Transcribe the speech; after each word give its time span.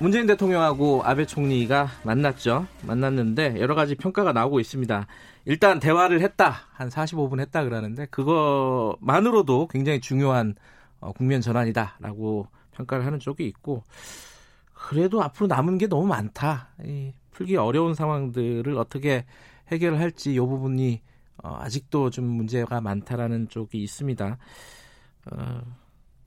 문재인 0.00 0.28
대통령하고 0.28 1.02
아베 1.04 1.26
총리가 1.26 1.88
만났죠. 2.04 2.68
만났는데 2.86 3.58
여러 3.58 3.74
가지 3.74 3.96
평가가 3.96 4.32
나오고 4.32 4.60
있습니다. 4.60 5.08
일단 5.44 5.80
대화를 5.80 6.20
했다. 6.20 6.54
한 6.72 6.88
45분 6.88 7.40
했다 7.40 7.64
그러는데 7.64 8.06
그거만으로도 8.06 9.66
굉장히 9.66 10.00
중요한 10.00 10.54
어, 11.00 11.12
국면 11.12 11.40
전환이다라고 11.40 12.46
평가를 12.72 13.06
하는 13.06 13.18
쪽이 13.18 13.44
있고 13.46 13.82
그래도 14.72 15.20
앞으로 15.20 15.48
남은 15.48 15.78
게 15.78 15.88
너무 15.88 16.06
많다. 16.06 16.68
이 16.84 17.12
풀기 17.32 17.56
어려운 17.56 17.94
상황들을 17.94 18.78
어떻게 18.78 19.24
해결을 19.72 19.98
할지 19.98 20.32
이 20.32 20.38
부분이 20.38 21.02
어, 21.42 21.56
아직도 21.60 22.10
좀 22.10 22.24
문제가 22.24 22.80
많다라는 22.80 23.48
쪽이 23.48 23.82
있습니다. 23.82 24.38
어, 25.32 25.60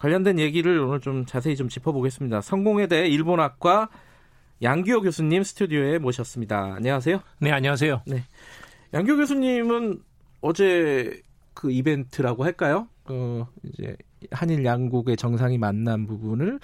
관련된 0.01 0.39
얘기를 0.39 0.79
오늘 0.79 0.99
좀 0.99 1.27
자세히 1.27 1.55
좀 1.55 1.69
짚어보겠습니다. 1.69 2.41
성공회대 2.41 3.07
일본학과 3.07 3.89
양규호 4.63 5.01
교수님 5.01 5.43
스튜디오에 5.43 5.99
모셨습니다. 5.99 6.73
안녕하세요. 6.73 7.21
네, 7.39 7.51
안녕하세요. 7.51 8.01
네. 8.07 8.23
양규호 8.95 9.17
교수님은 9.17 10.01
어제 10.41 11.21
그 11.53 11.71
이벤트라고 11.71 12.43
할까요? 12.43 12.87
어, 13.05 13.47
이제 13.63 13.95
한일 14.31 14.65
양국의 14.65 15.17
정상이 15.17 15.59
만난 15.59 16.07
부분을 16.07 16.59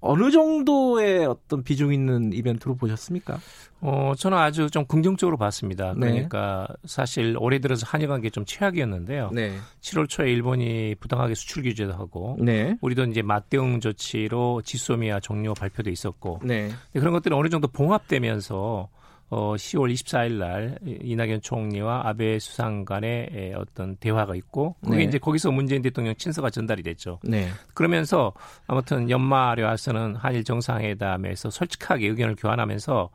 어느 0.00 0.30
정도의 0.30 1.26
어떤 1.26 1.62
비중 1.62 1.92
있는 1.92 2.32
이벤트로 2.32 2.76
보셨습니까? 2.76 3.38
어, 3.82 4.12
저는 4.16 4.36
아주 4.36 4.68
좀 4.70 4.84
긍정적으로 4.84 5.36
봤습니다. 5.36 5.94
네. 5.96 6.10
그러니까 6.10 6.66
네. 6.68 6.76
사실 6.84 7.36
올해 7.38 7.58
들어서 7.58 7.86
한일 7.86 8.08
관계 8.08 8.28
좀 8.30 8.44
최악이었는데요. 8.44 9.30
네. 9.32 9.56
7월 9.80 10.08
초에 10.08 10.30
일본이 10.30 10.94
부당하게 11.00 11.34
수출 11.34 11.62
규제도 11.62 11.92
하고 11.92 12.36
네. 12.40 12.76
우리도 12.80 13.04
이제 13.04 13.22
맞대응 13.22 13.80
조치로 13.80 14.62
지소미아 14.62 15.20
종료 15.20 15.54
발표도 15.54 15.90
있었고 15.90 16.40
네. 16.44 16.70
그런 16.92 17.12
것들이 17.12 17.34
어느 17.34 17.48
정도 17.48 17.68
봉합되면서 17.68 18.88
어, 19.30 19.54
10월 19.54 19.92
24일 19.92 20.32
날 20.38 20.78
이낙연 20.84 21.40
총리와 21.40 22.02
아베 22.04 22.38
수상 22.40 22.84
간의 22.84 23.54
어떤 23.56 23.94
대화가 23.96 24.34
있고 24.34 24.74
그게 24.84 24.96
네. 24.98 25.04
이제 25.04 25.18
거기서 25.18 25.52
문재인 25.52 25.82
대통령 25.82 26.14
친서가 26.16 26.50
전달이 26.50 26.82
됐죠. 26.82 27.20
네. 27.22 27.48
그러면서 27.74 28.32
아무튼 28.66 29.08
연말에 29.08 29.62
와서는 29.62 30.16
한일 30.16 30.42
정상회담에서 30.42 31.50
솔직하게 31.50 32.08
의견을 32.08 32.34
교환하면서 32.36 33.10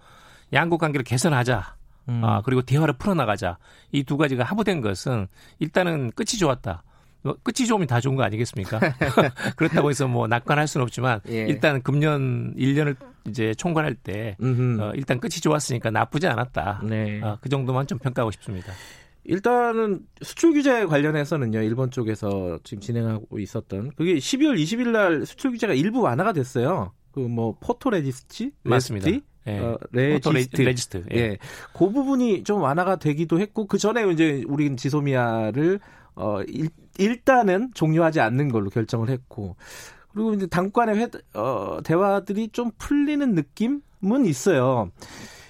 양국 0.54 0.80
관계를 0.80 1.04
개선하자. 1.04 1.76
음. 2.08 2.22
아, 2.24 2.42
그리고 2.44 2.62
대화를 2.62 2.94
풀어나가자. 2.98 3.58
이 3.92 4.04
두 4.04 4.16
가지가 4.16 4.44
합의된 4.44 4.80
것은 4.82 5.28
일단은 5.60 6.12
끝이 6.12 6.38
좋았다. 6.40 6.84
뭐 7.26 7.36
끝이 7.42 7.68
좋으면 7.68 7.88
다 7.88 8.00
좋은 8.00 8.16
거 8.16 8.22
아니겠습니까? 8.24 8.80
그렇다고 9.58 9.90
해서 9.90 10.08
뭐 10.08 10.28
낙관할 10.28 10.68
수는 10.68 10.84
없지만 10.84 11.22
예. 11.30 11.48
일단 11.48 11.82
금년 11.82 12.54
1년을 12.56 12.96
이제 13.28 13.56
총괄할 13.56 13.96
때 13.96 14.38
어, 14.40 14.92
일단 14.94 15.20
끝이 15.20 15.32
좋았으니까 15.32 15.90
나쁘지 15.90 16.28
않았다. 16.28 16.82
네. 16.84 17.20
어, 17.24 17.40
그 17.42 17.50
정도만 17.50 17.88
좀 17.88 17.98
평가하고 17.98 18.30
싶습니다. 18.32 18.72
일단은 19.24 20.02
수출 20.22 20.54
규제 20.54 20.86
관련해서는요 20.86 21.64
일본 21.64 21.90
쪽에서 21.90 22.60
지금 22.64 22.80
진행하고 22.80 23.40
있었던 23.40 23.92
그게 23.96 24.16
12월 24.16 24.56
20일 24.62 24.90
날 24.90 25.26
수출 25.26 25.52
규제가 25.52 25.74
일부 25.74 26.02
완화가 26.02 26.32
됐어요. 26.32 26.94
그 27.12 27.22
뭐 27.22 27.58
photo 27.60 27.90
resist 27.90 28.52
맞습니다. 28.64 29.10
예. 29.48 29.60
어, 29.60 29.78
resist. 29.92 30.62
resist. 30.62 31.04
예. 31.14 31.18
예. 31.18 31.38
그 31.74 31.90
부분이 31.90 32.44
좀 32.44 32.62
완화가 32.62 32.98
되기도 32.98 33.40
했고 33.40 33.66
그 33.66 33.78
전에 33.80 34.12
이제 34.12 34.44
우리는 34.48 34.78
지소미아를 34.78 35.80
어 36.16 36.42
일, 36.44 36.70
일단은 36.98 37.72
종료하지 37.74 38.20
않는 38.20 38.50
걸로 38.50 38.70
결정을 38.70 39.10
했고 39.10 39.56
그리고 40.14 40.34
이제 40.34 40.48
당간의 40.48 40.96
회, 40.98 41.08
어, 41.34 41.80
대화들이 41.84 42.50
좀 42.50 42.72
풀리는 42.78 43.36
느낌은 43.36 44.26
있어요. 44.26 44.90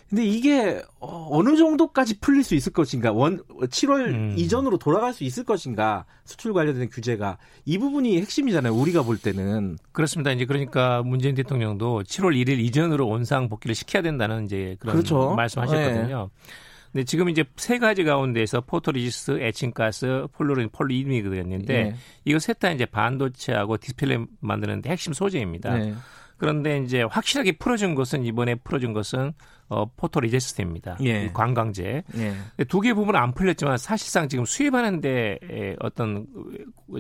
근데 0.10 0.24
이게 0.24 0.82
어느 1.00 1.58
정도까지 1.58 2.20
풀릴 2.20 2.44
수 2.44 2.56
있을 2.56 2.72
것인가? 2.72 3.12
원 3.12 3.44
7월 3.48 4.08
음. 4.08 4.34
이전으로 4.38 4.78
돌아갈 4.78 5.14
수 5.14 5.24
있을 5.24 5.44
것인가? 5.44 6.06
수출 6.24 6.54
관련된 6.54 6.90
규제가 6.90 7.38
이 7.66 7.78
부분이 7.78 8.20
핵심이잖아요. 8.22 8.74
우리가 8.74 9.04
볼 9.04 9.18
때는 9.18 9.78
그렇습니다. 9.92 10.32
이제 10.32 10.46
그러니까 10.46 11.02
문재인 11.04 11.36
대통령도 11.36 12.04
7월 12.04 12.36
1일 12.36 12.60
이전으로 12.60 13.08
원상 13.08 13.50
복귀를 13.50 13.74
시켜야 13.74 14.04
된다는 14.04 14.46
이제 14.46 14.78
그런 14.80 14.96
그렇죠. 14.96 15.34
말씀하셨거든요. 15.36 16.30
네. 16.32 16.52
네, 16.96 17.04
지금 17.04 17.28
이제 17.28 17.44
세 17.58 17.78
가지 17.78 18.06
가운데서 18.06 18.62
photoresist, 18.62 19.40
에칭가스, 19.42 20.28
플루오린, 20.32 20.70
polyimide였는데 20.70 21.84
네. 21.84 21.96
이거 22.24 22.40
셋다 22.40 22.72
이제 22.72 22.86
반도체하고 22.86 23.76
디스플레이 23.76 24.20
만드는 24.40 24.82
데 24.82 24.92
핵심 24.92 25.12
소재입니다. 25.12 25.78
네. 25.78 25.94
그런데 26.38 26.78
이제 26.78 27.04
확실하게 27.04 27.58
풀어준 27.58 27.96
것은 27.96 28.24
이번에 28.24 28.56
풀어준 28.56 28.94
것은 28.94 29.34
어, 29.68 29.86
photoresist입니다. 29.98 30.98
예. 31.02 31.32
감광제. 31.32 32.04
예. 32.18 32.64
두개 32.66 32.94
부분은 32.94 33.20
안 33.20 33.34
풀렸지만 33.34 33.78
사실상 33.78 34.30
지금 34.30 34.46
수입하는데 34.46 35.76
어떤 35.80 36.28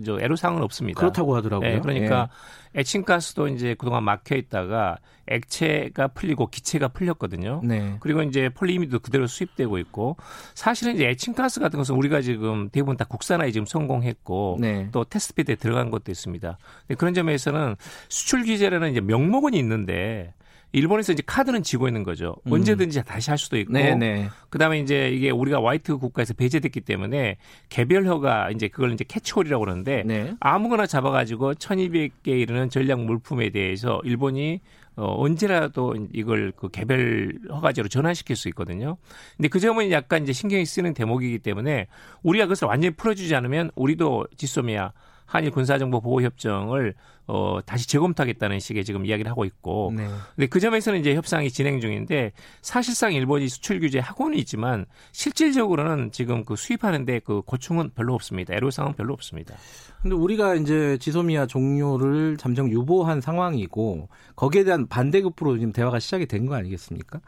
저 0.03 0.19
애로사항은 0.19 0.63
없습니다. 0.63 0.99
그렇다고 0.99 1.35
하더라고요. 1.35 1.69
예, 1.69 1.79
그러니까 1.79 2.29
예. 2.75 2.79
에칭가스도 2.79 3.47
이제 3.49 3.75
그동안 3.77 4.03
막혀 4.03 4.35
있다가 4.35 4.97
액체가 5.27 6.09
풀리고 6.09 6.47
기체가 6.47 6.89
풀렸거든요. 6.89 7.61
네. 7.63 7.97
그리고 7.99 8.21
이제 8.21 8.49
polyimide도 8.49 8.99
그대로 8.99 9.27
수입되고 9.27 9.77
있고 9.79 10.17
사실은 10.55 10.95
이제 10.95 11.07
에칭가스 11.07 11.59
같은 11.59 11.77
것은 11.77 11.95
우리가 11.95 12.21
지금 12.21 12.69
대부분 12.69 12.97
다 12.97 13.05
국산화에 13.05 13.51
지금 13.51 13.65
성공했고 13.65 14.57
네. 14.59 14.89
또 14.91 15.03
testbed에 15.03 15.55
들어간 15.55 15.89
것도 15.89 16.11
있습니다. 16.11 16.57
그런 16.97 17.13
점에서는 17.13 17.75
수출 18.09 18.43
규제라는 18.43 18.91
이제 18.91 19.01
명목은 19.01 19.53
있는데 19.53 20.33
일본에서 20.71 21.13
이제 21.13 21.23
카드는 21.25 21.63
쥐고 21.63 21.87
있는 21.87 22.03
거죠. 22.03 22.35
음. 22.47 22.53
언제든지 22.53 23.03
다시 23.05 23.29
할 23.29 23.37
수도 23.37 23.57
있고. 23.57 23.73
네네. 23.73 23.95
네. 23.95 24.29
그다음에 24.49 24.79
이제 24.79 25.09
이게 25.09 25.29
우리가 25.29 25.63
white 25.63 25.97
국가에서 25.97 26.33
배제됐기 26.33 26.81
때문에 26.81 27.37
개별허가 27.69 28.51
이제 28.51 28.67
그걸 28.67 28.93
이제 28.93 29.05
catch-all이라고 29.07 29.63
그러는데 29.63 30.03
네. 30.05 30.33
아무거나 30.39 30.85
잡아가지고 30.85 31.53
1,200개 31.53 32.27
이르는 32.27 32.69
전략 32.69 32.99
물품에 33.01 33.49
대해서 33.51 34.01
일본이 34.03 34.61
어, 34.97 35.13
언제라도 35.21 35.95
이걸 36.13 36.53
그 36.55 36.69
개별 36.69 37.33
허가제로 37.49 37.87
전환시킬 37.87 38.35
수 38.35 38.47
있거든요. 38.49 38.97
근데 39.35 39.49
그 39.49 39.59
점은 39.59 39.91
약간 39.91 40.23
이제 40.23 40.31
신경이 40.31 40.65
쓰는 40.65 40.93
대목이기 40.93 41.39
때문에 41.39 41.87
우리가 42.23 42.45
그것을 42.45 42.67
완전히 42.67 42.95
풀어주지 42.95 43.35
않으면 43.35 43.71
우리도 43.75 44.27
지소미아 44.37 44.93
한일 45.25 45.51
군사정보 45.51 46.01
보호 46.01 46.21
협정을 46.21 46.93
어 47.27 47.59
다시 47.65 47.87
재검토하겠다는 47.87 48.59
식의 48.59 48.85
지금 48.85 49.05
이야기를 49.05 49.31
하고 49.31 49.45
있고 49.45 49.91
네. 49.95 50.07
근데 50.35 50.45
그 50.47 50.59
점에서는 50.59 50.99
이제 50.99 51.15
협상이 51.15 51.49
진행 51.49 51.81
중인데 51.81 52.31
사실상 52.61 53.13
일본이 53.13 53.47
수출 53.49 53.79
규제 53.79 53.97
하고는 53.99 54.37
있지만 54.39 54.85
실질적으로는 55.11 56.11
지금 56.11 56.45
그 56.45 56.55
수입하는데 56.55 57.19
그 57.19 57.41
고충은 57.41 57.91
별로 57.95 58.13
없습니다. 58.13 58.53
애로사항은 58.53 58.95
별로 58.95 59.13
없습니다. 59.13 59.55
근데 60.03 60.15
우리가 60.15 60.53
이제 60.53 60.97
지소미아 60.99 61.47
종료를 61.47 62.37
잠정 62.37 62.69
유보한 62.69 63.21
상황이고 63.21 64.07
거기에 64.35 64.63
대한 64.63 64.85
반대급부로 64.87 65.57
지금 65.57 65.73
대화가 65.73 65.97
시작이 65.99 66.27
된 66.27 66.45
거 66.45 66.53
아니겠습니까? 66.53 67.19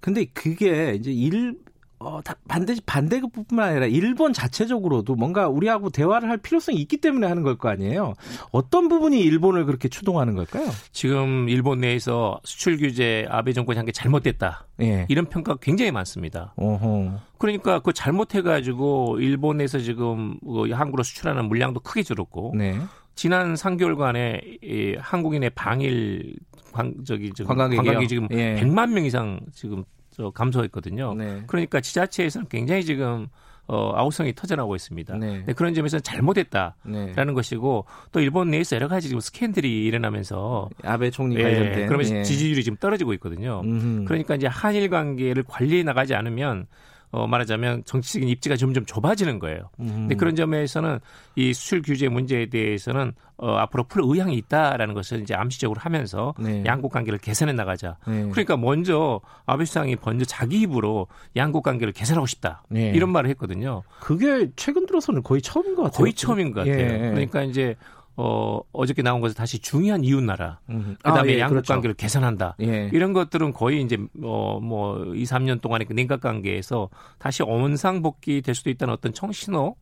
근데 0.00 0.24
그게 0.34 0.94
이제 0.94 1.12
일 1.12 1.54
어, 2.00 2.20
다 2.22 2.34
반드시 2.46 2.80
반대급뿐만 2.82 3.70
아니라 3.70 3.86
일본 3.86 4.32
자체적으로도 4.32 5.16
뭔가 5.16 5.48
우리하고 5.48 5.90
대화를 5.90 6.28
할 6.28 6.36
필요성이 6.38 6.78
있기 6.78 6.98
때문에 6.98 7.26
하는 7.26 7.42
걸 7.42 7.56
거 7.58 7.68
아니에요. 7.70 8.14
어떤 8.52 8.88
부분이 8.88 9.20
일본을 9.20 9.64
그렇게 9.64 9.88
추동하는 9.88 10.36
걸까요? 10.36 10.68
지금 10.92 11.48
일본 11.48 11.80
내에서 11.80 12.38
수출 12.44 12.76
규제 12.78 13.26
아베 13.30 13.52
정권이 13.52 13.76
한 13.76 13.84
게 13.84 13.90
잘못됐다. 13.92 14.66
예. 14.82 15.06
이런 15.08 15.26
평가가 15.26 15.58
굉장히 15.60 15.90
많습니다. 15.90 16.52
어허. 16.56 17.18
그러니까 17.38 17.80
그 17.80 17.92
잘못해가지고 17.92 19.18
일본에서 19.20 19.78
지금 19.80 20.38
그 20.40 20.70
한국으로 20.70 21.02
수출하는 21.02 21.46
물량도 21.48 21.80
크게 21.80 22.02
줄었고 22.02 22.52
네. 22.56 22.78
지난 23.14 23.54
3개월간에 23.54 24.62
이 24.62 24.96
한국인의 25.00 25.50
방일 25.56 26.36
관, 26.72 26.94
저기 27.04 27.32
지금 27.34 27.56
관광객이 27.56 28.06
지금 28.06 28.28
예. 28.30 28.54
100만 28.60 28.92
명 28.92 29.04
이상 29.04 29.40
지금 29.52 29.82
저 29.82 29.97
감소했거든요. 30.34 31.14
네. 31.14 31.42
그러니까 31.46 31.80
지자체에서는 31.80 32.48
굉장히 32.48 32.84
지금 32.84 33.28
어, 33.68 33.92
아우성이 33.94 34.34
터져나오고 34.34 34.76
있습니다. 34.76 35.16
네. 35.18 35.44
네, 35.44 35.52
그런 35.52 35.74
점에서는 35.74 36.02
잘못했다라는 36.02 37.14
네. 37.14 37.32
것이고 37.32 37.84
또 38.12 38.20
일본 38.20 38.50
내에서 38.50 38.76
여러 38.76 38.88
가지 38.88 39.08
지금 39.08 39.20
스캔들이 39.20 39.84
일어나면서 39.84 40.70
아베 40.82 41.10
총리 41.10 41.36
예, 41.36 41.42
관련된 41.42 41.86
그러면서 41.86 42.16
예. 42.16 42.22
지지율이 42.22 42.64
지금 42.64 42.78
떨어지고 42.78 43.12
있거든요. 43.14 43.60
음흠. 43.62 44.04
그러니까 44.06 44.36
이제 44.36 44.46
한일 44.46 44.88
관계를 44.88 45.44
관리해 45.46 45.82
나가지 45.82 46.14
않으면 46.14 46.66
어, 47.10 47.26
말하자면 47.26 47.84
정치적인 47.84 48.28
입지가 48.28 48.56
점점 48.56 48.84
좁아지는 48.84 49.38
거예요. 49.38 49.70
음. 49.80 49.86
근데 49.86 50.14
그런 50.14 50.36
점에서는 50.36 50.98
이 51.36 51.52
수출 51.54 51.82
규제 51.82 52.08
문제에 52.08 52.46
대해서는 52.46 53.12
어, 53.38 53.54
앞으로 53.54 53.84
풀 53.84 54.02
의향이 54.04 54.36
있다라는 54.36 54.94
것을 54.94 55.20
이제 55.20 55.34
암시적으로 55.34 55.80
하면서 55.80 56.34
네. 56.38 56.64
양국 56.66 56.92
관계를 56.92 57.18
개선해 57.20 57.52
나가자. 57.52 57.96
네. 58.06 58.28
그러니까 58.30 58.56
먼저 58.56 59.20
아베 59.46 59.64
수상이 59.64 59.96
먼저 60.04 60.24
자기 60.24 60.60
입으로 60.62 61.06
양국 61.36 61.62
관계를 61.62 61.92
개선하고 61.92 62.26
싶다. 62.26 62.64
네. 62.68 62.90
이런 62.94 63.10
말을 63.10 63.30
했거든요. 63.30 63.84
그게 64.00 64.50
최근 64.56 64.86
들어서는 64.86 65.22
거의 65.22 65.40
처음인 65.40 65.76
것 65.76 65.84
같아요. 65.84 65.98
거의 65.98 66.12
처음인 66.12 66.52
것 66.52 66.60
같아요. 66.60 66.78
예. 66.78 67.10
그러니까 67.10 67.42
이제 67.42 67.76
어, 68.20 68.60
어저께 68.72 69.02
나온 69.02 69.20
것은 69.20 69.36
다시 69.36 69.60
중요한 69.60 70.02
이웃 70.02 70.20
나라. 70.20 70.58
음. 70.70 70.96
그다음에 71.04 71.20
아, 71.20 71.34
예, 71.34 71.38
양국 71.38 71.54
그렇죠. 71.54 71.72
관계를 71.72 71.94
개선한다. 71.94 72.56
예. 72.60 72.90
이런 72.92 73.12
것들은 73.12 73.52
거의 73.52 73.80
이제 73.80 73.96
어, 74.24 74.58
뭐 74.60 75.14
2, 75.14 75.22
3년 75.22 75.60
동안의 75.60 75.86
그 75.86 75.92
냉각 75.92 76.20
관계에서 76.20 76.88
다시 77.18 77.44
원상 77.44 78.02
복귀 78.02 78.42
될 78.42 78.56
수도 78.56 78.70
있다는 78.70 78.92
어떤 78.92 79.12
청신호 79.12 79.76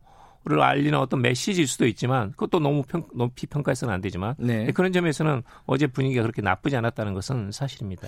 를 0.49 0.63
알리는 0.63 0.97
어떤 0.97 1.23
메시지일 1.23 1.67
수도 1.67 1.89
있지만 1.89 2.31
그것도 2.31 2.61
너무 2.61 2.85
평, 2.87 3.03
높이 3.13 3.49
평가해서는 3.49 3.93
안 3.93 4.01
되지만 4.01 4.37
네. 4.39 4.71
그런 4.71 4.93
점에서는 4.93 5.43
어제 5.65 5.89
분위기가 5.89 6.23
그렇게 6.23 6.41
나쁘지 6.41 6.77
않았다는 6.77 7.15
것은 7.15 7.51
사실입니다. 7.51 8.07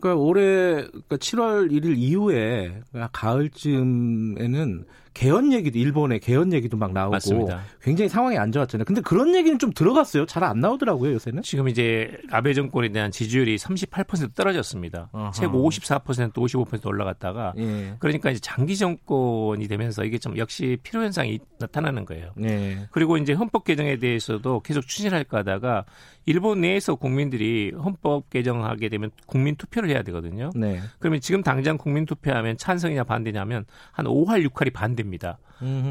그러니까 0.00 0.22
올해 0.22 0.42
그러니까 0.86 1.16
7월 1.16 1.70
1일 1.70 1.98
이후에 1.98 2.80
가을쯤에는 3.12 4.86
개헌 5.16 5.50
얘기도 5.54 5.78
일본의 5.78 6.20
개헌 6.20 6.52
얘기도 6.52 6.76
막 6.76 6.92
나오고 6.92 7.12
맞습니다. 7.12 7.62
굉장히 7.80 8.10
상황이 8.10 8.36
안 8.36 8.52
좋았잖아요. 8.52 8.84
근데 8.84 9.00
그런 9.00 9.34
얘기는 9.34 9.58
좀 9.58 9.72
들어갔어요. 9.72 10.26
잘 10.26 10.44
안 10.44 10.60
나오더라고요 10.60 11.14
요새는. 11.14 11.42
지금 11.42 11.68
이제 11.68 12.18
아베 12.30 12.52
정권에 12.52 12.90
대한 12.90 13.10
지지율이 13.10 13.56
38% 13.56 14.34
떨어졌습니다. 14.34 15.08
어허. 15.12 15.30
최고 15.30 15.68
54% 15.68 16.34
55% 16.34 16.86
올라갔다가 16.86 17.54
예. 17.56 17.94
그러니까 17.98 18.30
이제 18.30 18.40
장기 18.40 18.76
정권이 18.76 19.66
되면서 19.68 20.04
이게 20.04 20.18
좀 20.18 20.36
역시 20.36 20.76
필요 20.82 21.02
현상이 21.02 21.38
나타나는 21.58 22.04
거예요. 22.04 22.32
예. 22.44 22.86
그리고 22.90 23.16
이제 23.16 23.32
헌법 23.32 23.64
개정에 23.64 23.96
대해서도 23.96 24.60
계속 24.60 24.86
추진할까 24.86 25.38
하다가 25.38 25.86
일본 26.26 26.60
내에서 26.60 26.96
국민들이 26.96 27.72
헌법 27.72 28.28
개정하게 28.30 28.88
되면 28.88 29.10
국민 29.26 29.56
투표를 29.56 29.88
해야 29.88 30.02
되거든요. 30.02 30.50
네. 30.54 30.80
그러면 30.98 31.20
지금 31.20 31.42
당장 31.42 31.78
국민 31.78 32.04
투표하면 32.04 32.58
찬성이냐 32.58 33.04
반대냐면 33.04 33.64
한 33.92 34.06
5할 34.06 34.46
6할이 34.48 34.72
반대 34.72 35.05
됩니다. 35.06 35.38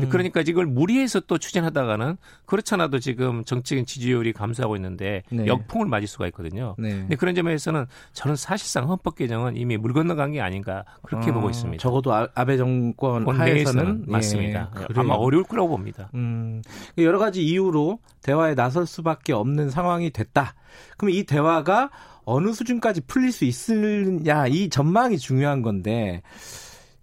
그러니까 0.10 0.42
이걸 0.42 0.66
무리해서 0.66 1.22
또 1.22 1.38
추진하다가는 1.38 2.18
그렇잖아도 2.46 3.00
지금 3.00 3.44
정치적인 3.46 3.86
지지율이 3.86 4.34
감소하고 4.34 4.76
있는데 4.76 5.24
네. 5.32 5.48
역풍을 5.48 5.88
맞을 5.88 6.08
수가 6.08 6.28
있거든요. 6.28 6.76
네. 6.78 6.90
근데 6.90 7.16
그런 7.16 7.34
점에서는 7.34 7.86
저는 8.14 8.36
사실상 8.36 8.90
헌법 8.90 9.16
개정은 9.16 9.58
이미 9.58 9.78
물 9.78 9.94
건너간 9.94 10.34
게 10.34 10.42
아닌가 10.42 10.86
그렇게 11.02 11.32
아, 11.32 11.34
보고 11.34 11.50
있습니다. 11.50 11.82
적어도 11.82 12.14
아, 12.14 12.28
아베 12.36 12.58
정권 12.58 13.28
하에서는 13.28 14.06
예, 14.08 14.12
맞습니다. 14.12 14.72
예, 14.78 14.86
아마 14.96 15.16
어려울 15.16 15.44
거라고 15.46 15.70
봅니다. 15.70 16.10
음, 16.14 16.62
여러 16.98 17.18
가지 17.18 17.44
이유로 17.44 18.00
대화에 18.22 18.54
나설 18.54 18.86
수밖에 18.86 19.34
없는 19.34 19.70
상황이 19.70 20.12
됐다. 20.12 20.54
그럼 20.98 21.14
이 21.16 21.24
대화가 21.24 21.90
어느 22.26 22.52
수준까지 22.52 23.02
풀릴 23.02 23.32
수 23.32 23.46
있느냐 23.46 24.48
이 24.48 24.70
전망이 24.70 25.18
중요한 25.18 25.62
건데 25.62 26.22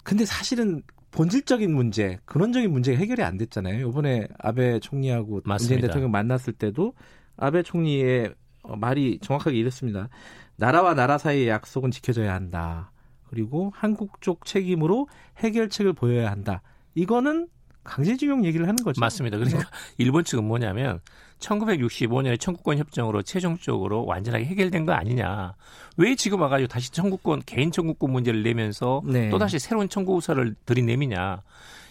근데 0.02 0.24
사실은 0.24 0.82
본질적인 1.12 1.72
문제, 1.72 2.18
근원적인 2.24 2.70
문제가 2.70 2.98
해결이 2.98 3.22
안 3.22 3.36
됐잖아요. 3.36 3.88
이번에 3.88 4.26
아베 4.38 4.80
총리하고 4.80 5.42
문재인 5.44 5.80
대통령 5.80 6.10
만났을 6.10 6.54
때도 6.54 6.94
아베 7.36 7.62
총리의 7.62 8.34
어, 8.62 8.76
말이 8.76 9.18
정확하게 9.20 9.56
이랬습니다. 9.58 10.08
나라와 10.56 10.94
나라 10.94 11.18
사이의 11.18 11.48
약속은 11.48 11.90
지켜져야 11.90 12.34
한다. 12.34 12.92
그리고 13.28 13.72
한국 13.74 14.20
쪽 14.20 14.44
책임으로 14.44 15.08
해결책을 15.38 15.92
보여야 15.92 16.30
한다. 16.30 16.62
이거는 16.94 17.48
강제징용 17.84 18.44
얘기를 18.44 18.68
하는 18.68 18.82
거죠. 18.84 19.00
맞습니다. 19.00 19.38
그러니까 19.38 19.68
일본 19.98 20.24
측은 20.24 20.44
뭐냐면 20.44 21.00
1965년에 21.42 22.40
청구권 22.40 22.78
협정으로 22.78 23.22
최종적으로 23.22 24.06
완전하게 24.06 24.46
해결된 24.46 24.86
거 24.86 24.92
아니냐. 24.92 25.54
왜 25.96 26.14
지금 26.14 26.40
와가지고 26.40 26.68
다시 26.68 26.90
청구권 26.90 27.42
개인 27.44 27.70
청구권 27.70 28.10
문제를 28.10 28.42
내면서 28.42 29.02
네. 29.04 29.28
또 29.28 29.38
다시 29.38 29.58
새로운 29.58 29.88
청구서를 29.88 30.54
들이내미냐. 30.64 31.42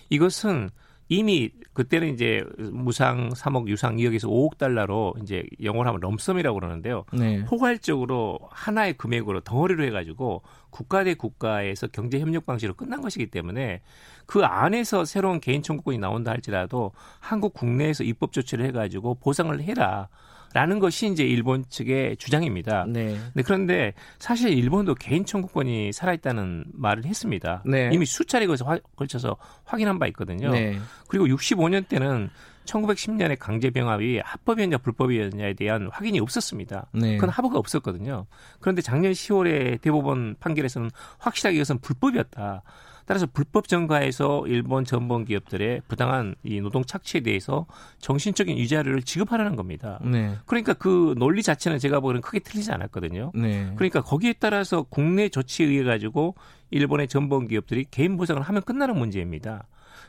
이것은 0.10 0.70
이미 1.12 1.50
그때는 1.74 2.14
이제 2.14 2.42
무상 2.58 3.32
3억, 3.34 3.68
유상 3.68 3.98
2억에서 3.98 4.30
5억 4.30 4.58
달러로 4.58 5.14
이제 5.22 5.44
영어로 5.62 5.90
하면 5.90 6.00
럼섬이라고 6.00 6.58
그러는데요. 6.58 7.04
네. 7.12 7.44
포괄적으로 7.44 8.40
하나의 8.50 8.94
금액으로 8.94 9.42
덩어리로 9.42 9.84
해가지고 9.84 10.42
국가 10.70 11.04
대 11.04 11.14
국가에서 11.14 11.88
경제 11.88 12.18
협력 12.22 12.46
방식으로 12.46 12.76
끝난 12.76 13.02
것이기 13.02 13.28
때문에 13.28 13.82
그 14.26 14.46
안에서 14.46 15.04
새로운 15.04 15.42
개인 15.42 15.62
청구권이 15.62 15.98
나온다 15.98 16.32
할지라도 16.32 16.94
한국 17.20 17.54
국내에서 17.56 18.06
입법 18.06 18.32
조치를 18.32 18.64
해가지고 18.68 19.16
보상을 19.16 19.62
해라. 19.62 20.08
라는 20.54 20.80
것이 20.80 21.08
이제 21.08 21.24
일본 21.24 21.64
측의 21.70 22.18
주장입니다. 22.18 22.86
네. 22.88 23.18
네, 23.34 23.44
그런데 23.44 23.94
사실 24.20 24.50
일본도 24.50 24.96
개인 24.96 25.26
청구권이 25.26 25.94
살아있다는 25.94 26.66
말을 26.74 27.06
했습니다. 27.06 27.64
네. 27.66 27.90
이미 27.94 28.06
수차례 28.06 28.46
걸쳐서 28.48 29.38
확인한 29.64 30.00
바 30.00 30.08
있거든요. 30.08 30.52
네. 30.52 30.78
그리고 31.08 31.26
65년 31.28 31.88
때는 31.88 32.30
1910년에 32.66 33.38
강제병합이 33.40 34.20
합법이었냐 34.24 34.78
불법이었냐에 34.78 35.54
대한 35.54 35.90
확인이 35.92 36.20
없었습니다. 36.20 36.88
네. 36.94 37.16
그건 37.16 37.30
합의가 37.30 37.58
없었거든요. 37.58 38.28
그런데 38.60 38.82
작년 38.82 39.14
10월에 39.14 39.82
대법원 39.82 40.36
판결에서는 40.40 40.92
확실하게 41.18 41.56
이것은 41.56 41.80
불법이었다. 41.80 42.62
따라서 43.06 43.26
불법 43.26 43.68
정가에서 43.68 44.46
일본 44.48 44.86
전범 44.86 45.26
기업들의 45.26 45.82
부당한 45.88 46.36
이 46.44 46.62
노동 46.62 46.84
착취에 46.84 47.22
대해서 47.22 47.66
정신적인 48.00 48.58
위자료를 48.58 49.04
지급하라는 49.04 49.56
겁니다. 49.56 50.00
네. 50.04 50.36
그러니까 50.46 50.74
그 50.74 51.16
논리 51.18 51.44
자체는 51.44 51.80
제가 51.80 52.00
보기에는 52.00 52.22
크게 52.22 52.40
틀리지 52.40 52.72
않았거든요. 52.72 53.32
네. 53.36 53.72
그러니까 53.76 54.02
거기에 54.02 54.34
따라서 54.40 54.84
국내 54.84 55.30
조치에 55.30 55.68
의해 55.68 55.84
가지고 55.84 56.36
일본의 56.70 57.08
전범 57.08 57.48
기업들이 57.48 57.86
개인 57.92 58.18
보상을 58.18 58.42
하면 58.42 58.62
끝나는 58.62 58.98
문제입니다. 58.98 59.68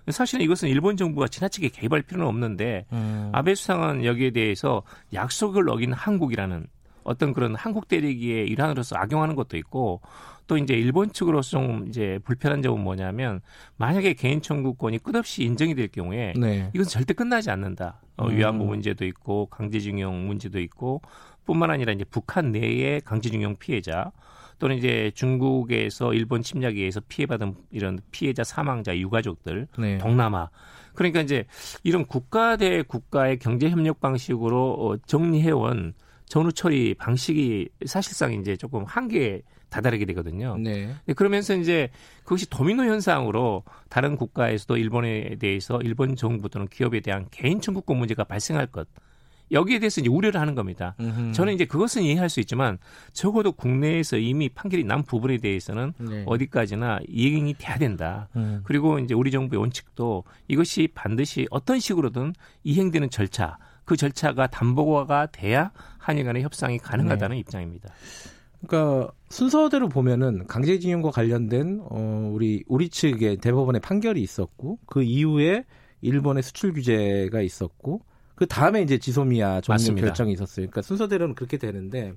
사실은 0.08 0.44
이것은 0.44 0.68
일본 0.68 0.96
정부가 0.96 1.28
지나치게 1.28 1.68
개입할 1.68 2.02
필요는 2.02 2.26
없는데 2.26 2.86
음. 2.92 3.30
아베 3.32 3.54
수상은 3.54 4.04
여기에 4.04 4.30
대해서 4.30 4.82
약속을 5.12 5.68
어긴 5.68 5.92
한국이라는 5.92 6.66
어떤 7.04 7.32
그런 7.32 7.54
한국 7.54 7.88
대리기의 7.88 8.48
일환으로서 8.48 8.96
악용하는 8.96 9.34
것도 9.34 9.56
있고 9.56 10.00
또 10.46 10.58
이제 10.58 10.74
일본 10.74 11.12
측으로서 11.12 11.50
좀 11.50 11.86
이제 11.88 12.18
불편한 12.24 12.62
점은 12.62 12.82
뭐냐면 12.82 13.40
만약에 13.76 14.14
개인 14.14 14.42
청구권이 14.42 14.98
끝없이 14.98 15.44
인정이 15.44 15.74
될 15.74 15.88
경우에 15.88 16.34
네. 16.36 16.70
이것은 16.74 16.90
절대 16.90 17.14
끝나지 17.14 17.50
않는다. 17.50 18.00
어, 18.16 18.28
음. 18.28 18.36
위안부 18.36 18.64
문제도 18.64 19.04
있고 19.04 19.46
강제징용 19.46 20.26
문제도 20.26 20.60
있고 20.60 21.00
뿐만 21.44 21.70
아니라 21.70 21.92
이제 21.92 22.04
북한 22.04 22.52
내의 22.52 23.00
강제징용 23.00 23.56
피해자 23.56 24.12
또는 24.58 24.76
이제 24.76 25.10
중국에서 25.14 26.14
일본 26.14 26.42
침략에 26.42 26.78
의해서 26.78 27.00
피해받은 27.08 27.56
이런 27.70 27.98
피해자 28.12 28.44
사망자 28.44 28.96
유가족들 28.96 29.66
네. 29.78 29.98
동남아 29.98 30.50
그러니까 30.94 31.20
이제 31.20 31.46
이런 31.82 32.04
국가 32.06 32.56
대 32.56 32.82
국가의 32.82 33.38
경제 33.38 33.70
협력 33.70 34.00
방식으로 34.00 34.72
어, 34.74 34.96
정리해온 35.06 35.94
전후 36.32 36.50
처리 36.50 36.94
방식이 36.94 37.68
사실상 37.84 38.32
이제 38.32 38.56
조금 38.56 38.84
한계에 38.84 39.42
다다르게 39.68 40.06
되거든요. 40.06 40.56
네. 40.56 40.94
그러면서 41.14 41.54
이제 41.54 41.90
그것이 42.24 42.48
도미노 42.48 42.84
현상으로 42.84 43.64
다른 43.90 44.16
국가에서도 44.16 44.78
일본에 44.78 45.36
대해서 45.38 45.78
일본 45.82 46.16
정부 46.16 46.48
또는 46.48 46.68
기업에 46.68 47.00
대한 47.00 47.26
개인 47.30 47.60
청구권 47.60 47.98
문제가 47.98 48.24
발생할 48.24 48.68
것. 48.68 48.88
여기에 49.50 49.80
대해서 49.80 50.00
이제 50.00 50.08
우려를 50.08 50.40
하는 50.40 50.54
겁니다. 50.54 50.94
음흠. 51.00 51.32
저는 51.32 51.52
이제 51.52 51.66
그것은 51.66 52.00
이해할 52.00 52.30
수 52.30 52.40
있지만 52.40 52.78
적어도 53.12 53.52
국내에서 53.52 54.16
이미 54.16 54.48
판결이 54.48 54.84
난 54.84 55.02
부분에 55.02 55.36
대해서는 55.36 55.92
네. 55.98 56.22
어디까지나 56.26 57.00
이행이 57.08 57.56
돼야 57.58 57.76
된다. 57.76 58.30
음. 58.36 58.62
그리고 58.64 58.98
이제 58.98 59.12
우리 59.12 59.30
정부의 59.30 59.60
원칙도 59.60 60.24
이것이 60.48 60.88
반드시 60.94 61.46
어떤 61.50 61.78
식으로든 61.78 62.32
이행되는 62.64 63.10
절차 63.10 63.58
그 63.84 63.96
절차가 63.96 64.46
담보가 64.48 65.26
돼야 65.26 65.72
한일 65.98 66.24
간의 66.24 66.42
협상이 66.42 66.78
가능하다는 66.78 67.34
네. 67.34 67.40
입장입니다. 67.40 67.92
그러니까 68.66 69.12
순서대로 69.28 69.88
보면은 69.88 70.46
강제징용과 70.46 71.10
관련된 71.10 71.80
어 71.90 72.30
우리 72.32 72.62
우리 72.68 72.88
측의 72.88 73.38
대법원의 73.38 73.80
판결이 73.80 74.22
있었고 74.22 74.78
그 74.86 75.02
이후에 75.02 75.64
일본의 76.00 76.42
수출 76.42 76.72
규제가 76.72 77.40
있었고 77.40 78.02
그 78.34 78.46
다음에 78.46 78.82
이제 78.82 78.98
지소미아 78.98 79.60
종료 79.60 79.94
결정이 79.94 80.32
있었어요. 80.32 80.66
그러니까 80.66 80.82
순서대로는 80.82 81.34
그렇게 81.34 81.58
되는데 81.58 82.12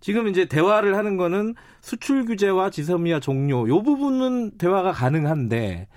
지금 0.00 0.28
이제 0.28 0.44
대화를 0.46 0.96
하는 0.96 1.16
거는 1.16 1.54
수출 1.80 2.26
규제와 2.26 2.70
지소미아 2.70 3.20
종료 3.20 3.68
요 3.68 3.82
부분은 3.82 4.58
대화가 4.58 4.92
가능한데 4.92 5.88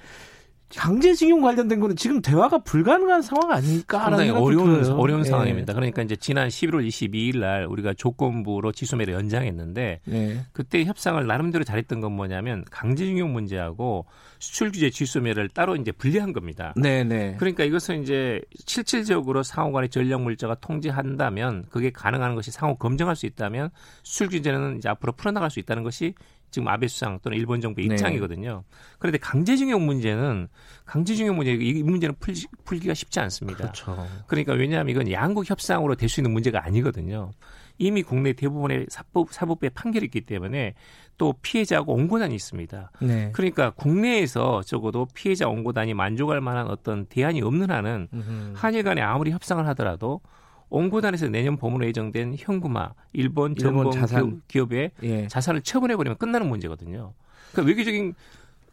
강제징용 0.76 1.42
관련된 1.42 1.80
거는 1.80 1.96
지금 1.96 2.22
대화가 2.22 2.58
불가능한 2.60 3.22
상황 3.22 3.52
아닐까? 3.52 4.02
상당히 4.02 4.30
어려운 4.32 4.82
들어요. 4.82 4.98
어려운 4.98 5.22
네. 5.22 5.30
상황입니다. 5.30 5.74
그러니까 5.74 6.02
이제 6.02 6.16
지난 6.16 6.50
11월 6.50 6.86
22일 6.86 7.40
날 7.40 7.66
우리가 7.66 7.94
조건부로 7.94 8.74
지소매를 8.74 9.14
연장했는데 9.14 10.02
네. 10.04 10.46
그때 10.52 10.84
협상을 10.84 11.26
나름대로 11.26 11.64
잘했던 11.64 12.02
건 12.02 12.12
뭐냐면 12.12 12.66
강제징용 12.70 13.32
문제하고 13.32 14.06
수출 14.40 14.72
규제 14.72 14.90
지소매를 14.90 15.50
따로 15.50 15.76
이제 15.78 15.92
분리한 15.92 16.34
겁니다. 16.34 16.74
네, 16.76 17.04
네. 17.04 17.36
그러니까 17.40 17.64
이것은 17.64 18.04
이제 18.04 18.42
실질적으로 18.66 19.44
상호간의 19.44 19.90
전력 19.90 20.22
물자가 20.22 20.56
통제한다면 20.56 21.66
그게 21.70 21.92
가능한 21.92 22.36
것이 22.36 22.52
상호 22.52 22.76
검증할 22.76 23.16
수 23.16 23.26
있다면 23.26 23.70
수출 24.04 24.28
규제는 24.28 24.78
이제 24.78 24.90
앞으로 24.90 25.14
풀어나갈 25.14 25.50
수 25.50 25.60
있다는 25.60 25.84
것이 25.84 26.14
지금 26.50 26.68
아베 26.68 26.88
수상 26.88 27.20
또는 27.22 27.38
일본 27.38 27.62
정부의 27.62 27.88
네. 27.88 27.96
입장이거든요. 27.96 28.64
그런데 29.00 29.18
강제징용 29.18 29.86
문제는 29.86 30.48
강제징용 30.86 31.36
문제 31.36 31.54
이 31.54 31.84
문제는 31.84 32.16
풀기, 32.20 32.48
풀기가 32.64 32.94
쉽지 32.94 33.20
않습니다. 33.20 33.58
그렇죠. 33.60 34.08
그러니까 34.28 34.54
왜냐하면 34.54 34.90
이건 34.90 35.12
양국 35.12 35.50
협상으로 35.50 35.96
될 35.96 36.08
수 36.08 36.22
있는 36.22 36.32
문제가 36.32 36.64
아니거든요. 36.64 37.32
이미 37.80 38.02
국내 38.02 38.34
대부분의 38.34 38.88
사법 38.90 39.32
사법부의 39.32 39.72
판결이 39.72 40.06
있기 40.06 40.22
때문에 40.22 40.74
또 41.18 41.34
피해자하고 41.42 41.94
원고단이 41.94 42.34
있습니다. 42.34 42.92
네. 43.02 43.32
그러니까 43.34 43.72
국내에서 43.72 44.62
적어도 44.64 45.06
피해자 45.14 45.48
원고단이 45.48 45.94
만족할 45.94 46.42
만한 46.42 46.68
어떤 46.68 47.06
대안이 47.08 47.42
없는 47.42 47.70
한은. 47.70 48.08
한일 48.56 48.84
간에 48.84 49.02
아무리 49.02 49.32
협상을 49.32 49.66
하더라도 49.68 50.22
원고단에서 50.70 51.30
내년 51.30 51.58
봄으로 51.58 51.86
예정된 51.86 52.36
현금화 52.38 52.94
일본 53.14 53.56
전범 53.56 53.92
자산. 53.92 54.42
기업의 54.48 54.92
예. 55.04 55.28
자산을 55.28 55.62
처분해버리면 55.62 56.18
끝나는 56.18 56.48
문제거든요. 56.50 57.14
그러니까 57.52 57.70
외교적인 57.70 58.14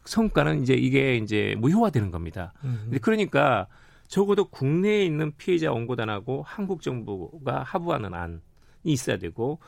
성과는 0.03 0.61
이제 0.61 0.73
이게 0.73 1.17
이제 1.17 1.55
무효화되는 1.57 2.11
겁니다. 2.11 2.53
음. 2.63 2.91
그러니까 3.01 3.67
적어도 4.07 4.45
국내에 4.45 5.03
있는 5.03 5.31
피해자 5.37 5.71
원고단하고 5.71 6.43
한국 6.45 6.81
정부가 6.81 7.63
합의하는 7.63 8.13
안이 8.13 8.39
있어야 8.83 9.17
되고 9.17 9.59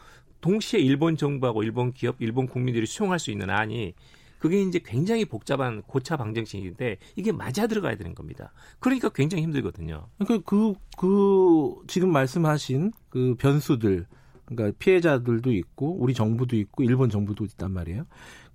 동시에 0.41 0.79
일본 0.79 1.17
정부하고 1.17 1.63
일본 1.63 1.91
기업, 1.93 2.17
일본 2.19 2.47
국민들이 2.47 2.85
수용할 2.85 3.17
수 3.19 3.31
있는 3.31 3.49
안이 3.49 3.93
그게 4.39 4.61
이제 4.61 4.79
굉장히 4.83 5.25
복잡한 5.25 5.81
고차 5.83 6.17
방정식인데 6.17 6.97
이게 7.15 7.31
맞아 7.31 7.67
들어가야 7.67 7.95
되는 7.97 8.13
겁니다. 8.15 8.51
그러니까 8.79 9.09
굉장히 9.09 9.43
힘들거든요. 9.43 10.07
그러니까 10.19 10.49
그, 10.49 10.73
그, 10.97 11.75
지금 11.87 12.11
말씀하신 12.11 12.91
그 13.09 13.35
변수들, 13.39 14.05
그러니까 14.45 14.77
피해자들도 14.79 15.51
있고, 15.53 15.97
우리 15.99 16.13
정부도 16.13 16.55
있고, 16.55 16.83
일본 16.83 17.09
정부도 17.09 17.43
있단 17.45 17.71
말이에요. 17.71 18.05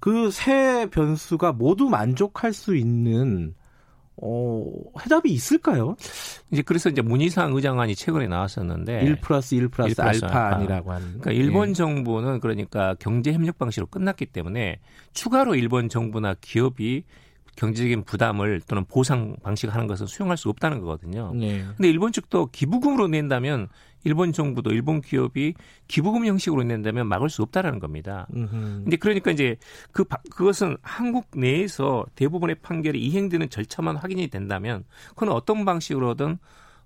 그 0.01 0.31
세 0.31 0.87
변수가 0.91 1.53
모두 1.53 1.89
만족할 1.89 2.53
수 2.53 2.75
있는 2.77 3.55
어, 4.17 4.65
해답이 5.01 5.31
있을까요? 5.31 5.97
이제 6.51 6.63
그래서 6.63 6.91
이제 6.91 7.01
문희상 7.03 7.55
의장안이 7.55 7.95
최근에 7.95 8.29
나왔었는데 8.29 9.03
1 9.03 9.17
플러스 9.21 9.55
1 9.55 9.69
플러스, 9.69 9.91
1 9.91 9.95
플러스 9.97 10.25
알파안이라고 10.25 10.93
하는. 10.93 11.07
그러니까 11.21 11.33
일본 11.33 11.71
예. 11.71 11.73
정부는 11.75 12.41
그러니까 12.41 12.95
경제 12.99 13.33
협력 13.33 13.59
방식으로 13.59 13.87
끝났기 13.87 14.27
때문에 14.27 14.81
추가로 15.13 15.55
일본 15.55 15.89
정부나 15.89 16.35
기업이 16.41 17.05
경제적인 17.57 18.05
부담을 18.05 18.61
또는 18.67 18.85
보상 18.85 19.37
방식을 19.43 19.75
하는 19.75 19.87
것은 19.87 20.07
수용할 20.07 20.37
수 20.37 20.49
없다는 20.49 20.81
거거든요. 20.81 21.33
네. 21.35 21.65
근데 21.77 21.89
일본 21.89 22.13
측도 22.13 22.47
기부금으로 22.47 23.09
낸다면 23.09 23.69
일본 24.05 24.33
정부도 24.33 24.71
일본 24.71 25.01
기업이 25.01 25.55
기부금 25.87 26.27
형식으로 26.27 26.65
낸다면 26.65 27.07
막을 27.07 27.31
수 27.31 27.43
없다라는 27.43 27.79
겁니다. 27.79 28.27
음흠. 28.35 28.51
근데 28.83 28.97
그러니까 28.97 29.31
이제 29.31 29.57
그 29.93 30.05
그것은 30.31 30.77
한국 30.83 31.29
내에서 31.37 32.05
대부분의 32.15 32.57
판결이 32.57 33.01
이행되는 33.01 33.49
절차만 33.49 33.97
확인이 33.97 34.29
된다면 34.29 34.85
그건 35.11 35.31
어떤 35.31 35.65
방식으로든 35.65 36.39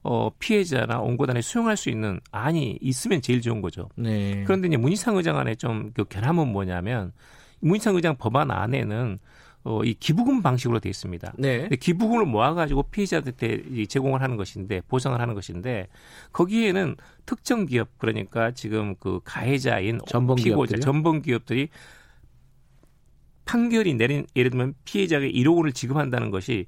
어, 0.02 0.30
피해자나 0.38 1.00
원고단에 1.00 1.40
수용할 1.40 1.76
수 1.76 1.90
있는 1.90 2.20
안이 2.30 2.78
있으면 2.80 3.20
제일 3.22 3.40
좋은 3.40 3.60
거죠. 3.60 3.88
네. 3.96 4.44
그런데 4.44 4.68
이제 4.68 4.76
문희상 4.76 5.16
의장 5.16 5.36
안에 5.36 5.54
좀 5.56 5.90
그 5.94 6.04
결함은 6.04 6.48
뭐냐면 6.52 7.12
문희상 7.60 7.96
의장 7.96 8.16
법안 8.16 8.50
안에는 8.50 9.18
어, 9.68 9.82
이 9.82 9.94
기부금 9.94 10.42
방식으로 10.42 10.78
돼 10.78 10.88
있습니다. 10.88 11.34
네. 11.38 11.68
기부금을 11.68 12.24
모아가지고 12.24 12.84
피해자한테 12.84 13.86
제공을 13.88 14.22
하는 14.22 14.36
것인데 14.36 14.80
보상을 14.86 15.20
하는 15.20 15.34
것인데 15.34 15.88
거기에는 16.32 16.94
특정 17.26 17.66
기업 17.66 17.88
그러니까 17.98 18.52
지금 18.52 18.94
그 19.00 19.18
가해자인 19.24 19.98
전범 20.06 20.36
피고자 20.36 20.78
전범 20.78 21.20
기업들이 21.20 21.68
판결이 23.44 23.94
내린 23.94 24.24
예를 24.36 24.52
들면 24.52 24.74
피해자에게 24.84 25.32
1억 25.32 25.56
원을 25.56 25.72
지급한다는 25.72 26.30
것이 26.30 26.66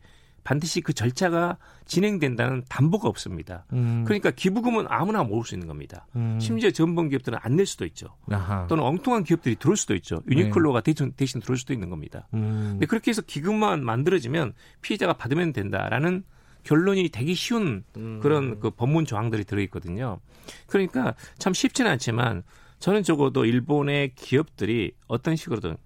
반드시 0.49 0.81
그 0.81 0.95
절차가 0.95 1.59
진행된다는 1.85 2.63
담보가 2.71 3.07
없습니다. 3.07 3.67
음. 3.75 4.05
그러니까 4.07 4.31
기부금은 4.31 4.87
아무나 4.89 5.23
모을 5.23 5.45
수 5.45 5.55
있는 5.55 5.67
겁니다. 5.69 6.07
음. 6.17 6.41
심지어 6.41 6.71
전범 6.71 7.11
기업들은 7.11 7.39
안 7.43 7.59
낼 7.59 7.67
수도 7.67 7.85
있죠. 7.85 8.17
아하. 8.31 8.67
또는 8.67 8.83
엉뚱한 8.85 9.25
기업들이 9.25 9.57
들어올 9.57 9.77
수도 9.77 9.95
있죠. 9.97 10.23
유니클로가 10.31 10.81
네. 10.81 10.93
대신, 10.95 11.13
대신 11.13 11.41
들어올 11.43 11.59
수도 11.59 11.75
있는 11.75 11.91
겁니다. 11.91 12.29
음. 12.33 12.69
근데 12.71 12.87
그렇게 12.87 13.11
해서 13.11 13.21
기금만 13.21 13.85
만들어지면 13.85 14.55
피해자가 14.81 15.13
받으면 15.15 15.53
된다라는 15.53 16.25
결론이 16.63 17.11
되기 17.11 17.35
쉬운 17.35 17.85
음. 17.99 18.21
그런 18.23 18.59
그 18.59 18.71
법문 18.71 19.05
조항들이 19.05 19.45
들어있거든요. 19.45 20.19
그러니까 20.67 21.15
참 21.39 21.53
쉽지는 21.53 21.91
않지만 21.91 22.43
저는 22.79 23.03
적어도 23.03 23.45
일본의 23.45 24.13
기업들이 24.15 24.93
어떤 25.09 25.37
식으로든 25.37 25.77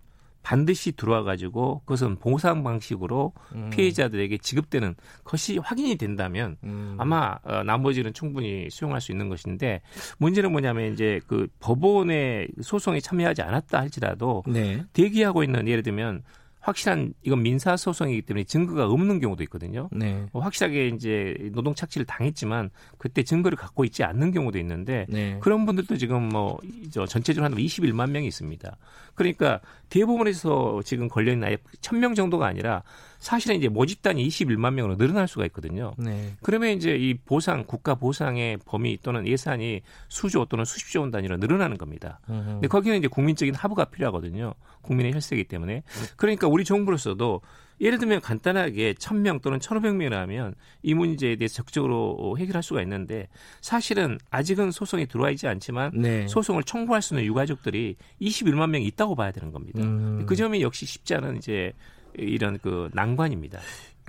반드시 0.43 0.93
들어와 0.93 1.23
가지고 1.23 1.81
그것은 1.81 2.17
보상 2.17 2.63
방식으로 2.63 3.33
음. 3.55 3.71
피해자들에게 3.71 4.39
지급되는 4.39 4.95
것이 5.25 5.59
확인이 5.59 5.97
된다면 5.97 6.57
음. 6.65 6.97
아마 6.99 7.37
어, 7.45 7.63
나머지는 7.63 8.13
충분히 8.13 8.69
수용할 8.71 9.01
수 9.01 9.13
있는 9.13 9.29
것인데 9.29 9.83
문제는 10.19 10.51
뭐냐면 10.51 10.93
이제 10.93 11.21
그 11.27 11.47
법원의 11.61 12.49
소송에 12.61 13.01
참여하지 13.01 13.43
않았다 13.43 13.79
할지라도 13.79 14.43
네. 14.47 14.85
대기하고 14.93 15.45
있는 15.45 15.69
예를 15.69 15.83
들면 15.83 16.23
확실한 16.63 17.13
이건 17.23 17.43
민사 17.43 17.77
소송이기 17.77 18.23
때문에 18.23 18.45
증거가 18.45 18.87
없는 18.87 19.19
경우도 19.19 19.43
있거든요. 19.45 19.89
네. 19.91 20.27
뭐 20.33 20.43
확실하게 20.43 20.89
이제 20.89 21.35
노동 21.53 21.75
착취를 21.75 22.07
당했지만 22.07 22.71
그때 22.99 23.25
증거를 23.25 23.59
갖고 23.59 23.85
있지 23.85 24.05
않는 24.05 24.31
경우도 24.31 24.59
있는데 24.61 25.07
네. 25.09 25.39
그런 25.41 25.67
분들도 25.67 25.97
지금 25.97 26.29
뭐저 26.29 27.07
전체적으로 27.07 27.53
한 27.53 27.59
21만 27.59 28.11
명이 28.11 28.29
있습니다. 28.29 28.77
그러니까 29.15 29.61
대부분에서 29.93 30.81
지금 30.87 31.07
걸려 31.07 31.33
있는 31.33 31.47
아예 31.47 31.59
1000명 31.83 32.17
정도가 32.17 32.47
아니라 32.47 32.83
사실은 33.19 33.57
이제 33.57 33.69
모집단이 33.69 34.27
21만 34.27 34.73
명으로 34.73 34.97
늘어날 34.97 35.29
수가 35.29 35.45
있거든요. 35.47 35.93
네. 35.99 36.33
그러면 36.41 36.71
이제 36.71 36.97
이 36.97 37.13
보상 37.13 37.65
국가 37.67 37.95
보상의 37.95 38.57
범위 38.65 38.97
또는 39.03 39.27
예산이 39.27 39.83
수조 40.09 40.47
또는 40.47 40.65
수십조 40.65 41.03
원 41.03 41.11
단위로 41.11 41.37
늘어나는 41.37 41.77
겁니다. 41.77 42.21
으흠. 42.31 42.45
근데 42.53 42.69
거기는 42.69 42.97
이제 42.97 43.07
국민적인 43.07 43.55
합의가 43.55 43.85
필요하거든요. 43.85 44.55
국민의 44.81 45.13
혈세이기 45.13 45.45
때문에. 45.45 45.83
그러니까 46.17 46.49
우리 46.49 46.65
정부로서도 46.65 47.43
예를 47.83 47.99
들면 47.99 48.21
간단하게 48.21 48.95
1000명 48.95 49.43
또는 49.43 49.59
1500명이라면 49.59 50.55
이 50.83 50.95
문제에 50.95 51.37
대해 51.37 51.49
적극적으로 51.49 52.39
해결할 52.39 52.63
수가 52.63 52.81
있는데 52.83 53.29
사실은 53.61 54.19
아직은 54.31 54.71
소송이 54.71 55.07
들어와 55.07 55.31
있지 55.31 55.49
않지만 55.49 55.91
네. 55.95 56.27
소송을 56.29 56.63
청구할 56.63 57.03
수 57.03 57.15
있는 57.15 57.27
유가족들이 57.27 57.97
21만 58.21 58.71
명이 58.71 58.87
있다고 58.87 59.17
봐야 59.17 59.33
되는 59.33 59.51
겁니다. 59.51 59.83
음. 59.83 60.25
그 60.27 60.37
점이 60.37 60.63
역시 60.63 60.87
쉽지 60.87 61.17
않은 61.17 61.37
이제 61.37 61.73
이런 62.15 62.59
그 62.59 62.89
난관입니다. 62.95 63.61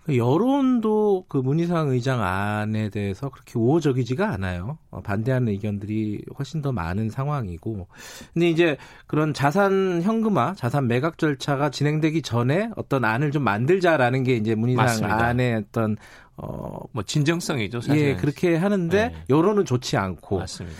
그 0.05 0.17
여론도 0.17 1.25
그 1.29 1.37
문희상 1.37 1.89
의장 1.89 2.21
안에 2.21 2.89
대해서 2.89 3.29
그렇게 3.29 3.57
우호적이지가 3.57 4.29
않아요. 4.31 4.77
어, 4.91 5.01
반대하는 5.01 5.47
의견들이 5.49 6.23
훨씬 6.37 6.61
더 6.61 6.71
많은 6.73 7.09
상황이고. 7.09 7.87
근데 8.33 8.49
이제 8.49 8.77
그런 9.07 9.33
자산 9.33 10.01
현금화, 10.01 10.55
자산 10.55 10.87
매각 10.87 11.17
절차가 11.17 11.69
진행되기 11.69 12.21
전에 12.21 12.69
어떤 12.75 13.05
안을 13.05 13.31
좀 13.31 13.43
만들자라는 13.43 14.23
게 14.23 14.35
이제 14.35 14.55
문희상 14.55 14.83
맞습니다. 14.85 15.25
안의 15.25 15.55
어떤 15.55 15.95
어 16.35 16.73
뭐 16.91 17.03
진정성이죠. 17.03 17.81
사실. 17.81 18.01
예, 18.01 18.15
그렇게 18.15 18.55
하는데 18.55 19.07
네. 19.09 19.15
여론은 19.29 19.65
좋지 19.65 19.97
않고. 19.97 20.39
맞습니다. 20.39 20.77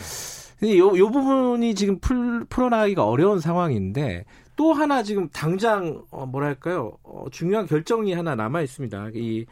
요, 0.77 0.97
요 0.97 1.11
부분이 1.11 1.75
지금 1.75 1.99
풀, 1.99 2.45
풀어나가기가 2.45 3.05
어려운 3.05 3.39
상황인데 3.39 4.23
또 4.55 4.73
하나 4.73 5.03
지금 5.03 5.29
당장 5.29 6.03
어, 6.11 6.25
뭐랄까요 6.25 6.97
어, 7.03 7.25
중요한 7.31 7.65
결정이 7.65 8.13
하나 8.13 8.35
남아 8.35 8.61
있습니다. 8.61 9.09
이 9.15 9.45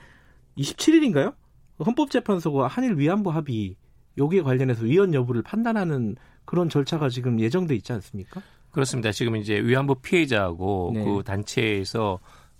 27일인가요? 0.58 1.34
헌법재판소가 1.86 2.68
한일 2.68 2.98
위안부 2.98 3.32
합의 3.32 3.76
여기에 4.18 4.42
관련해서 4.42 4.84
위헌 4.84 5.14
여부를 5.14 5.42
판단하는 5.42 6.16
그런 6.46 6.70
절차가 6.70 7.10
지금 7.10 7.40
예정돼 7.40 7.76
있지 7.76 7.94
않습니까? 7.94 8.42
그렇습니다. 8.72 9.12
지금 9.12 9.36
이제 9.36 9.60
위안부 9.60 9.96
피해자하고 9.96 10.92
네. 10.94 11.04
그 11.04 11.24
단체에서 11.24 12.20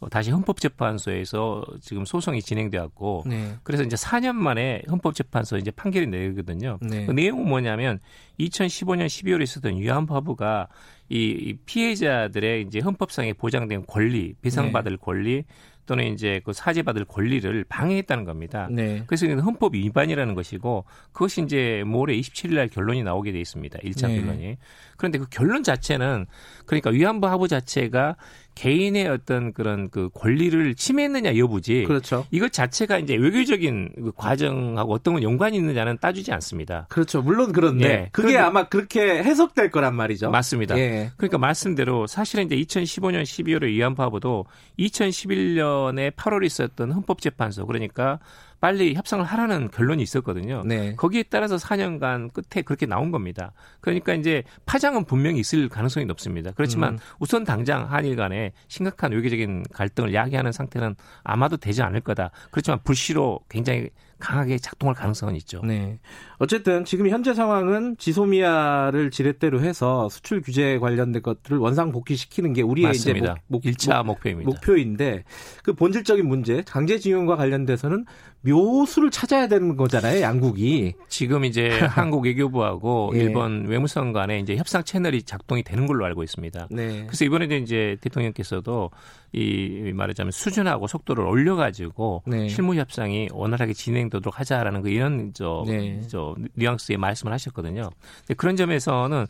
다시 0.10 0.32
헌법재판소에서 0.32 1.64
지금 1.80 2.06
소송이 2.06 2.42
진행되었고 2.42 3.24
네. 3.28 3.56
그래서 3.64 3.84
이제 3.84 3.96
4년 3.96 4.34
만에 4.34 4.82
헌법재판소 4.90 5.58
이제 5.58 5.70
판결이 5.72 6.08
내거든요. 6.08 6.80
네. 6.82 7.06
그 7.06 7.12
내용은 7.12 7.48
뭐냐면 7.48 8.00
2015년 8.40 9.06
12월에 9.06 9.44
있었던 9.44 9.78
위안부 9.78 10.16
합의가 10.16 10.68
이 11.10 11.56
피해자들의 11.66 12.64
이제 12.64 12.80
헌법상에 12.80 13.34
보장된 13.34 13.86
권리, 13.86 14.34
배상받을 14.42 14.92
네. 14.92 14.98
권리, 15.00 15.44
또는 15.86 16.14
이제 16.14 16.42
그 16.46 16.54
사죄받을 16.54 17.06
권리를 17.06 17.66
방해했다는 17.66 18.24
겁니다. 18.24 18.70
네. 18.72 19.04
그래서 19.08 19.26
이건 19.26 19.40
헌법 19.40 19.76
위반이라는 19.76 20.36
것이고 20.36 20.86
그것이 21.12 21.42
이제 21.42 21.84
모레 21.86 22.18
27일 22.18 22.56
날 22.56 22.68
결론이 22.70 23.04
나오게 23.04 23.32
돼 23.32 23.42
있습니다. 23.42 23.80
1차 23.80 24.08
네. 24.08 24.22
결론이. 24.22 24.58
그런데 24.96 25.18
그 25.18 25.26
결론 25.30 25.64
자체는 25.64 26.28
그러니까 26.66 26.92
위안부 26.92 27.28
하부 27.28 27.48
자체가 27.48 28.16
개인의 28.56 29.08
어떤 29.08 29.54
그런 29.54 29.90
그 29.90 30.10
권리를 30.14 30.76
침해했느냐 30.76 31.38
여부지. 31.38 31.86
그렇죠. 31.88 32.26
이것 32.32 32.52
자체가 32.52 33.00
이제 33.00 33.16
외교적인 33.16 33.94
그 33.96 34.12
과정하고 34.16 34.94
어떤 34.94 35.16
건 35.16 35.24
연관이 35.24 35.58
있느냐는 35.58 35.98
따지지 36.00 36.32
않습니다. 36.34 36.88
그렇죠. 36.90 37.22
물론 37.22 37.52
그런데 37.52 37.86
예. 37.86 38.10
그게 38.12 38.38
아마 38.38 38.68
그렇게 38.68 39.24
해석될 39.24 39.72
거란 39.72 39.96
말이죠. 39.96 40.30
맞습니다. 40.30 40.78
예. 40.78 41.12
그러니까 41.18 41.38
말씀대로 41.38 42.08
사실은 42.08 42.46
이제 42.46 42.56
2015년 42.56 43.24
12월에 43.24 43.68
위안부하고도 43.68 44.46
2011년에 44.80 46.12
8월에 46.12 46.46
있었던 46.46 46.92
헌법재판소 46.92 47.66
그러니까 47.66 48.20
빨리 48.62 48.94
협상을 48.94 49.26
하라는 49.26 49.72
결론이 49.72 50.04
있었거든요. 50.04 50.62
네. 50.66 50.96
거기에 50.96 51.24
따라서 51.24 51.58
4년간 51.58 52.32
끝에 52.32 52.62
그렇게 52.62 52.86
나온 52.86 53.12
겁니다. 53.12 53.54
그러니까 53.82 54.14
이제 54.14 54.44
파장은 54.68 55.06
분명히 55.06 55.40
있을 55.40 55.68
가능성이 55.68 56.06
높습니다. 56.06 56.52
그렇지만 56.56 56.94
음. 56.94 57.00
우선 57.20 57.44
당장 57.44 57.92
한일 57.92 58.16
간에 58.16 58.54
심각한 58.68 59.12
외교적인 59.14 59.64
갈등을 59.74 60.14
야기하는 60.14 60.52
상태는 60.52 60.96
아마도 61.24 61.58
되지 61.58 61.82
않을 61.82 62.02
거다. 62.02 62.30
그렇지만 62.52 62.80
불시로 62.84 63.40
굉장히 63.50 63.90
강하게 64.22 64.58
작동할 64.58 64.96
가능성은 64.96 65.36
있죠. 65.38 65.62
네. 65.66 66.00
어쨌든 66.38 66.86
지금 66.86 67.10
현재 67.10 67.34
상황은 67.34 67.98
지소미아를 67.98 69.12
지렛대로 69.12 69.62
해서 69.62 70.08
수출 70.10 70.42
규제 70.42 70.80
관련된 70.80 71.22
것들을 71.22 71.58
원상 71.58 71.92
복귀시키는 71.92 72.54
게 72.54 72.62
우리의 72.62 72.88
맞습니다. 72.88 73.32
이제 73.34 73.42
목, 73.48 73.64
목, 73.64 73.64
1차 73.64 74.06
목표입니다. 74.06 74.50
목표인데 74.50 75.24
그 75.64 75.74
본질적인 75.74 76.28
문제 76.28 76.64
강제징용과 76.66 77.36
관련돼서는 77.36 78.06
묘수를 78.42 79.12
찾아야 79.12 79.48
되는 79.48 79.76
거잖아요, 79.76 80.22
양국이. 80.22 80.94
지금 81.08 81.46
이제 81.46 81.70
한국 81.86 82.26
외교부하고 82.26 83.12
예. 83.16 83.20
일본 83.20 83.68
외무성 83.68 84.14
간에 84.14 84.40
이제 84.40 84.56
협상 84.56 84.84
채널이 84.84 85.24
작동이 85.24 85.64
되는 85.64 85.86
걸로 85.86 86.06
알고 86.06 86.24
있습니다. 86.24 86.68
네. 86.72 87.06
그래서 87.06 87.26
이번에 87.26 87.46
이제 87.58 87.98
대통령께서도 88.02 88.90
이 89.34 89.92
말하자면 89.94 90.32
수준하고 90.32 90.88
속도를 90.88 91.24
올려가지고 91.24 92.24
네. 92.28 92.50
실무 92.50 92.76
협상이 92.76 93.30
원활하게 93.32 93.74
진행 93.74 94.10
되도록 94.12 94.40
하자라는 94.40 94.82
그 94.84 94.90
이런 94.90 95.32
저, 95.34 95.64
네. 95.66 96.00
저 96.08 96.36
뉘앙스의 96.54 96.98
말씀을 96.98 97.34
하셨거든요. 97.34 97.90
근데 98.20 98.34
그런 98.36 98.56
점에서는 98.56 99.26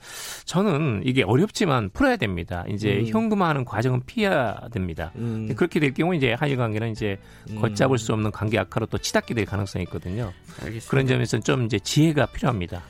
저는 0.46 1.04
이게 1.06 1.24
어렵지만 1.24 1.90
풀어야 1.92 2.18
됩니다. 2.18 2.66
이제 2.68 3.00
음. 3.00 3.08
현금화하는 3.08 3.64
과정은 3.64 4.02
피해야 4.06 4.60
됩니다. 4.74 5.12
음. 5.16 5.54
그렇게 5.56 5.80
될 5.80 5.94
경우 5.94 6.14
이제 6.14 6.34
한일 6.34 6.58
관계는 6.58 6.92
이제 6.92 7.18
음. 7.50 7.62
걷잡을 7.62 7.98
수 7.98 8.12
없는 8.14 8.32
관계 8.32 8.60
악화로 8.60 8.88
또 8.88 8.98
치닫게 8.98 9.34
될 9.34 9.46
가능성이 9.46 9.84
있거든요. 9.84 10.34
알겠습니다. 10.60 10.90
그런 10.90 11.08
점에서는 11.08 11.44
좀 11.44 11.66
이제 11.66 11.80
지혜가 11.80 12.26
필요합니다. 12.28 12.82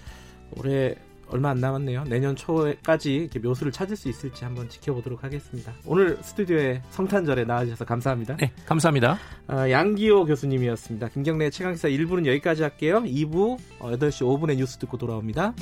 올해 0.57 0.95
얼마 1.31 1.49
안 1.49 1.57
남았네요. 1.57 2.03
내년 2.05 2.35
초까지 2.35 3.15
이렇게 3.15 3.39
묘수를 3.39 3.71
찾을 3.71 3.95
수 3.95 4.09
있을지 4.09 4.43
한번 4.43 4.69
지켜보도록 4.69 5.23
하겠습니다. 5.23 5.73
오늘 5.85 6.17
스튜디오에 6.21 6.81
성탄절에 6.89 7.45
나와주셔서 7.45 7.85
감사합니다. 7.85 8.37
네, 8.37 8.51
감사합니다. 8.65 9.17
아, 9.47 9.69
양기호 9.69 10.25
교수님이었습니다. 10.25 11.09
김경래 11.09 11.49
최강기사 11.49 11.87
1부는 11.89 12.25
여기까지 12.25 12.63
할게요. 12.63 13.01
2부 13.05 13.57
8시 13.79 14.25
5분에 14.25 14.57
뉴스 14.57 14.77
듣고 14.77 14.97
돌아옵니다. 14.97 15.53